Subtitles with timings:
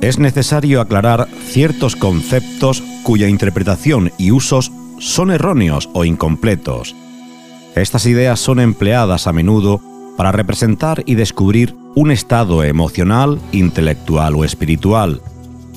[0.00, 6.94] es necesario aclarar ciertos conceptos cuya interpretación y usos son erróneos o incompletos.
[7.74, 9.80] Estas ideas son empleadas a menudo
[10.16, 15.20] para representar y descubrir un estado emocional, intelectual o espiritual,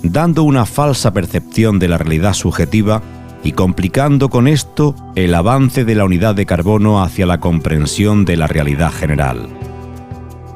[0.03, 3.01] dando una falsa percepción de la realidad subjetiva
[3.43, 8.37] y complicando con esto el avance de la unidad de carbono hacia la comprensión de
[8.37, 9.47] la realidad general.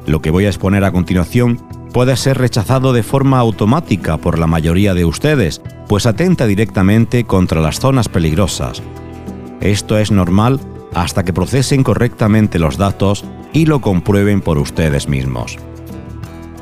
[0.05, 1.59] Lo que voy a exponer a continuación
[1.97, 7.59] puede ser rechazado de forma automática por la mayoría de ustedes, pues atenta directamente contra
[7.59, 8.83] las zonas peligrosas.
[9.61, 10.59] Esto es normal
[10.93, 15.57] hasta que procesen correctamente los datos y lo comprueben por ustedes mismos.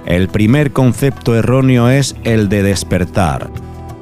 [0.05, 3.51] El primer concepto erróneo es el de despertar.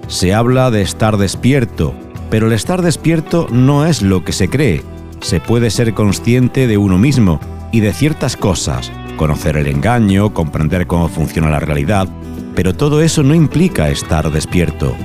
[0.06, 1.96] Se habla de estar despierto,
[2.30, 4.84] pero el estar despierto no es lo que se cree.
[5.22, 7.40] Se puede ser consciente de uno mismo
[7.72, 12.08] y de ciertas cosas, conocer el engaño, comprender cómo funciona la realidad,
[12.56, 14.96] pero todo eso no implica estar despierto.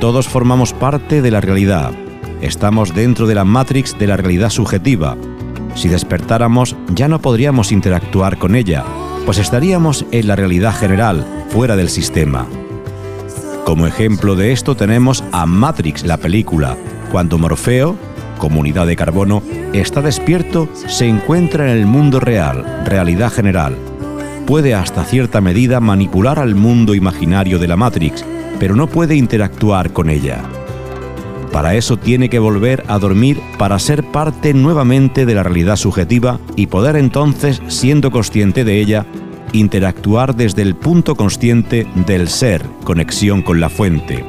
[0.00, 1.92] Todos formamos parte de la realidad.
[2.40, 5.16] Estamos dentro de la matrix de la realidad subjetiva.
[5.74, 8.84] Si despertáramos ya no podríamos interactuar con ella,
[9.24, 12.46] pues estaríamos en la realidad general, fuera del sistema.
[13.64, 16.76] Como ejemplo de esto tenemos a Matrix, la película,
[17.12, 17.96] cuando Morfeo,
[18.38, 23.76] comunidad de carbono, está despierto, se encuentra en el mundo real, realidad general.
[24.46, 28.24] Puede hasta cierta medida manipular al mundo imaginario de la Matrix,
[28.58, 30.42] pero no puede interactuar con ella.
[31.52, 36.38] Para eso tiene que volver a dormir para ser parte nuevamente de la realidad subjetiva
[36.56, 39.06] y poder entonces, siendo consciente de ella,
[39.52, 44.24] interactuar desde el punto consciente del ser, conexión con la fuente.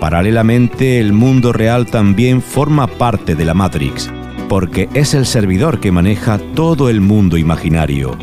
[0.00, 4.10] Paralelamente, el mundo real también forma parte de la Matrix,
[4.48, 8.16] porque es el servidor que maneja todo el mundo imaginario.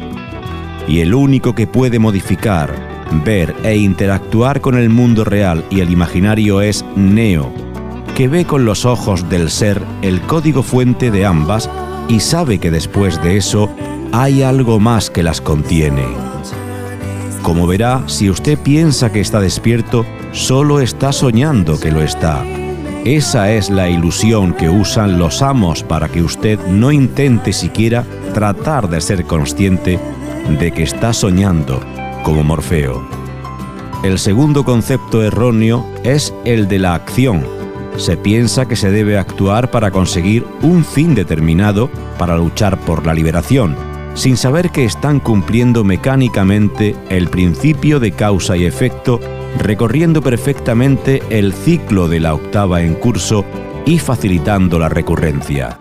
[0.88, 2.74] Y el único que puede modificar,
[3.26, 7.52] ver e interactuar con el mundo real y el imaginario es Neo,
[8.16, 11.70] que ve con los ojos del ser el código fuente de ambas
[12.08, 13.70] y sabe que después de eso
[14.14, 16.06] hay algo más que las contiene.
[17.42, 22.44] Como verá, si usted piensa que está despierto, solo está soñando que lo está.
[23.06, 28.04] Esa es la ilusión que usan los amos para que usted no intente siquiera
[28.34, 29.98] tratar de ser consciente
[30.60, 31.80] de que está soñando,
[32.24, 33.08] como Morfeo.
[34.04, 37.46] El segundo concepto erróneo es el de la acción.
[37.96, 43.14] Se piensa que se debe actuar para conseguir un fin determinado para luchar por la
[43.14, 43.78] liberación,
[44.16, 49.22] sin saber que están cumpliendo mecánicamente el principio de causa y efecto
[49.60, 53.46] recorriendo perfectamente el ciclo de la octava en curso
[53.86, 55.80] y facilitando la recurrencia.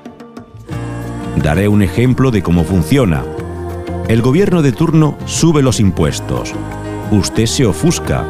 [1.37, 3.25] Daré un ejemplo de cómo funciona.
[4.09, 6.53] El gobierno de turno sube los impuestos.
[7.11, 8.25] Usted se ofusca.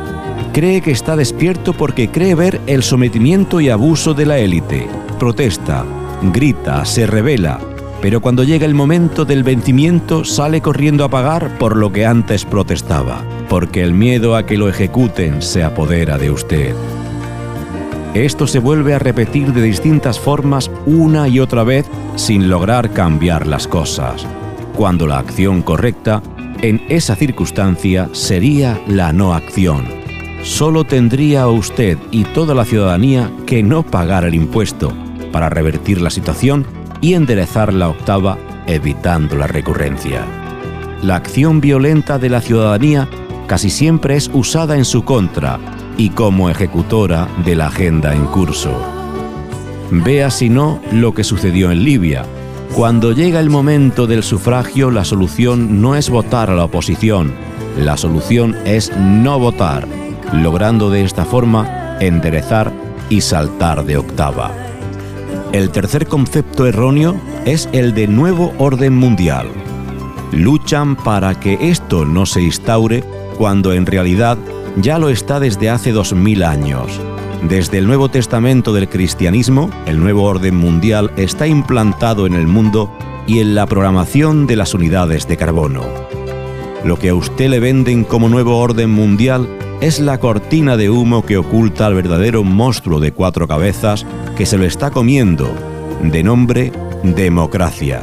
[0.53, 4.89] Cree que está despierto porque cree ver el sometimiento y abuso de la élite.
[5.19, 5.85] Protesta,
[6.23, 7.61] grita, se revela,
[8.05, 12.45] pero cuando llega el momento del vencimiento sale corriendo a pagar por lo que antes
[12.45, 16.75] protestaba, porque el miedo a que lo ejecuten se apodera de usted.
[18.13, 23.47] Esto se vuelve a repetir de distintas formas una y otra vez sin lograr cambiar
[23.47, 24.27] las cosas,
[24.77, 26.23] cuando la acción correcta
[26.61, 29.87] en esa circunstancia sería la no acción.
[30.43, 34.93] Solo tendría usted y toda la ciudadanía que no pagar el impuesto
[35.33, 40.25] para revertir la situación y enderezar la octava evitando la recurrencia.
[41.03, 43.11] La acción violenta de la ciudadanía
[43.47, 45.61] casi siempre es usada en su contra
[45.99, 48.73] y como ejecutora de la agenda en curso.
[49.91, 52.25] Vea si no lo que sucedió en Libia.
[52.75, 57.35] Cuando llega el momento del sufragio, la solución no es votar a la oposición,
[57.79, 59.87] la solución es no votar,
[60.33, 62.73] logrando de esta forma enderezar
[63.11, 64.64] y saltar de octava.
[65.53, 69.49] El tercer concepto erróneo es el de nuevo orden mundial.
[70.33, 73.05] Luchan para que esto no se instaure
[73.39, 74.39] cuando en realidad
[74.77, 77.01] ya lo está desde hace dos mil años.
[77.49, 82.91] Desde el Nuevo Testamento del cristianismo, el nuevo orden mundial está implantado en el mundo
[83.27, 85.83] y en la programación de las unidades de carbono.
[86.85, 89.49] Lo que a usted le venden como nuevo orden mundial
[89.85, 94.57] es la cortina de humo que oculta al verdadero monstruo de cuatro cabezas que se
[94.57, 95.55] lo está comiendo,
[96.03, 96.73] de nombre
[97.03, 98.01] democracia.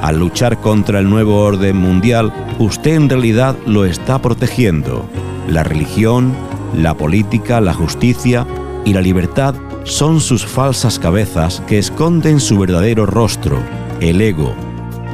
[0.00, 5.04] Al luchar contra el nuevo orden mundial, usted en realidad lo está protegiendo.
[5.48, 6.32] La religión,
[6.76, 8.46] la política, la justicia
[8.84, 13.58] y la libertad son sus falsas cabezas que esconden su verdadero rostro,
[14.00, 14.54] el ego.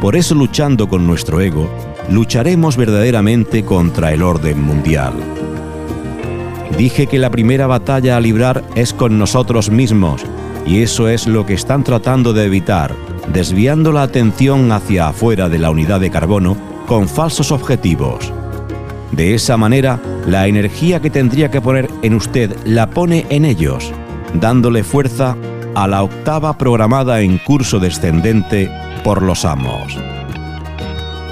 [0.02, 1.70] por eso luchando con nuestro ego,
[2.10, 5.14] lucharemos verdaderamente contra el orden mundial.
[6.76, 10.24] Dije que la primera batalla a librar es con nosotros mismos,
[10.66, 12.94] y eso es lo que están tratando de evitar,
[13.32, 16.56] desviando la atención hacia afuera de la unidad de carbono
[16.86, 18.32] con falsos objetivos.
[19.12, 23.92] De esa manera, la energía que tendría que poner en usted la pone en ellos,
[24.34, 25.36] dándole fuerza
[25.74, 28.70] a la octava programada en curso descendente
[29.04, 29.96] por los amos.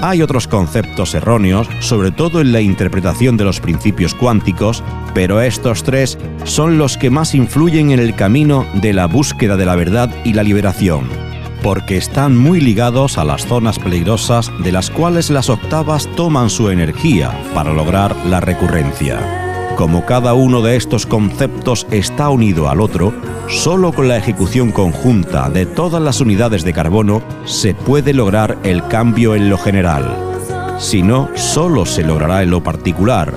[0.02, 4.82] Hay otros conceptos erróneos, sobre todo en la interpretación de los principios cuánticos,
[5.14, 9.64] pero estos tres son los que más influyen en el camino de la búsqueda de
[9.64, 11.08] la verdad y la liberación,
[11.62, 16.70] porque están muy ligados a las zonas peligrosas de las cuales las octavas toman su
[16.70, 19.41] energía para lograr la recurrencia.
[19.76, 23.12] Como cada uno de estos conceptos está unido al otro,
[23.48, 28.86] solo con la ejecución conjunta de todas las unidades de carbono se puede lograr el
[28.88, 30.14] cambio en lo general.
[30.78, 33.32] Si no, solo se logrará en lo particular.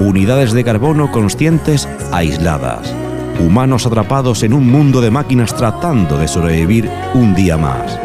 [0.00, 2.92] Unidades de carbono conscientes aisladas.
[3.38, 7.98] Humanos atrapados en un mundo de máquinas tratando de sobrevivir un día más.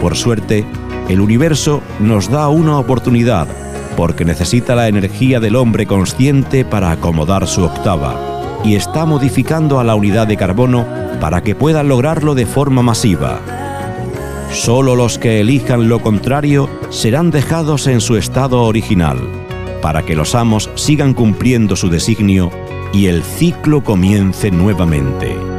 [0.00, 0.64] Por suerte,
[1.08, 3.46] el universo nos da una oportunidad
[3.96, 9.84] porque necesita la energía del hombre consciente para acomodar su octava, y está modificando a
[9.84, 10.86] la unidad de carbono
[11.20, 13.40] para que pueda lograrlo de forma masiva.
[14.50, 19.18] Solo los que elijan lo contrario serán dejados en su estado original,
[19.82, 22.50] para que los amos sigan cumpliendo su designio
[22.92, 25.53] y el ciclo comience nuevamente.